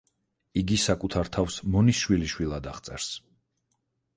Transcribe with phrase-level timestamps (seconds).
[0.61, 3.11] იგი საკუთარ თავს მონის შვილიშვილად აღწერს.